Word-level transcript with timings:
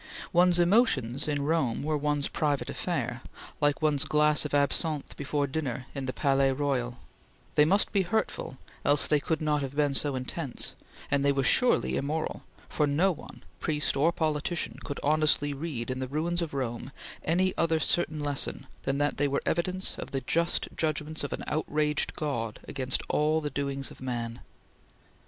One's 0.33 0.57
emotions 0.57 1.27
in 1.27 1.43
Rome 1.43 1.83
were 1.83 1.95
one's 1.95 2.27
private 2.27 2.71
affair, 2.71 3.21
like 3.59 3.83
one's 3.83 4.03
glass 4.03 4.45
of 4.45 4.53
absinthe 4.55 5.15
before 5.15 5.45
dinner 5.45 5.85
in 5.93 6.07
the 6.07 6.11
Palais 6.11 6.51
Royal; 6.53 6.97
they 7.53 7.65
must 7.65 7.91
be 7.91 8.01
hurtful, 8.01 8.57
else 8.83 9.05
they 9.05 9.19
could 9.19 9.43
not 9.43 9.61
have 9.61 9.75
been 9.75 9.93
so 9.93 10.15
intense; 10.15 10.73
and 11.11 11.23
they 11.23 11.31
were 11.31 11.43
surely 11.43 11.97
immoral, 11.97 12.41
for 12.67 12.87
no 12.87 13.11
one, 13.11 13.43
priest 13.59 13.95
or 13.95 14.11
politician, 14.11 14.79
could 14.83 14.99
honestly 15.03 15.53
read 15.53 15.91
in 15.91 15.99
the 15.99 16.07
ruins 16.07 16.41
of 16.41 16.55
Rome 16.55 16.91
any 17.23 17.55
other 17.55 17.79
certain 17.79 18.19
lesson 18.21 18.65
than 18.81 18.97
that 18.97 19.17
they 19.17 19.27
were 19.27 19.43
evidence 19.45 19.99
of 19.99 20.09
the 20.09 20.21
just 20.21 20.67
judgments 20.75 21.23
of 21.23 21.31
an 21.31 21.43
outraged 21.45 22.15
God 22.15 22.57
against 22.67 23.03
all 23.07 23.39
the 23.39 23.51
doings 23.51 23.91
of 23.91 24.01
man. 24.01 24.39